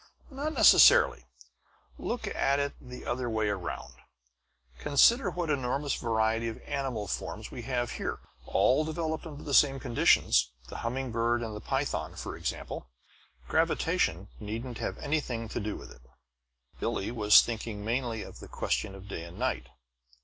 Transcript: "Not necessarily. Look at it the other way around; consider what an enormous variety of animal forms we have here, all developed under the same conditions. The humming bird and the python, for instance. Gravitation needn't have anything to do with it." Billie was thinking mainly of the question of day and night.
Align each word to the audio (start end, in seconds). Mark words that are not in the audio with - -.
"Not 0.31 0.53
necessarily. 0.53 1.25
Look 1.99 2.25
at 2.25 2.57
it 2.57 2.73
the 2.81 3.05
other 3.05 3.29
way 3.29 3.49
around; 3.49 3.93
consider 4.79 5.29
what 5.29 5.51
an 5.51 5.59
enormous 5.59 5.93
variety 5.93 6.47
of 6.47 6.57
animal 6.63 7.07
forms 7.07 7.51
we 7.51 7.61
have 7.61 7.91
here, 7.91 8.17
all 8.47 8.83
developed 8.83 9.27
under 9.27 9.43
the 9.43 9.53
same 9.53 9.79
conditions. 9.79 10.49
The 10.69 10.77
humming 10.77 11.11
bird 11.11 11.43
and 11.43 11.55
the 11.55 11.61
python, 11.61 12.15
for 12.15 12.35
instance. 12.35 12.83
Gravitation 13.47 14.27
needn't 14.39 14.79
have 14.79 14.97
anything 14.97 15.47
to 15.49 15.59
do 15.59 15.75
with 15.75 15.91
it." 15.91 16.01
Billie 16.79 17.11
was 17.11 17.43
thinking 17.43 17.85
mainly 17.85 18.23
of 18.23 18.39
the 18.39 18.47
question 18.47 18.95
of 18.95 19.07
day 19.07 19.23
and 19.23 19.37
night. 19.37 19.67